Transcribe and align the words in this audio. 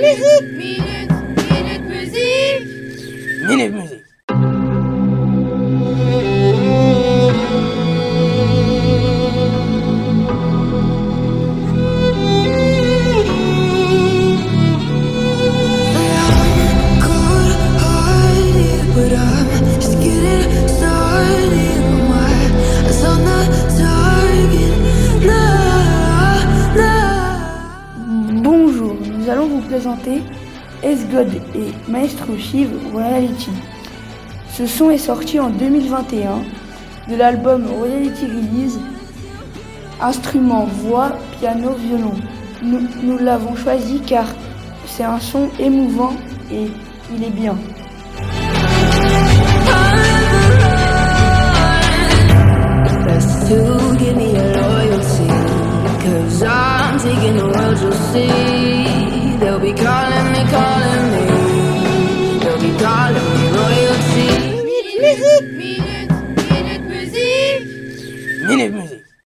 Müzik. 0.00 0.56
Minüt, 0.56 1.10
minüt 1.36 1.88
müzik. 1.88 2.66
Minüt 3.48 3.74
müzik. 3.74 4.11
Allons 29.32 29.46
vous 29.46 29.62
présenter 29.62 30.22
S-God 30.82 31.28
et 31.54 31.90
Maestro 31.90 32.36
Shiv 32.36 32.68
Royalty. 32.92 33.50
Ce 34.50 34.66
son 34.66 34.90
est 34.90 34.98
sorti 34.98 35.40
en 35.40 35.48
2021 35.48 36.42
de 37.08 37.16
l'album 37.16 37.64
Royalty 37.66 38.26
Release, 38.26 38.78
instrument, 40.02 40.66
voix, 40.66 41.12
piano, 41.40 41.70
violon. 41.72 42.12
Nous, 42.62 43.18
l'avons 43.18 43.56
choisi 43.56 44.00
car 44.00 44.26
c'est 44.86 45.04
un 45.04 45.18
son 45.18 45.48
émouvant 45.58 46.12
et 46.50 46.66
il 47.16 47.24
est 47.24 47.30
bien. 47.30 47.56
Royalty. 65.42 65.81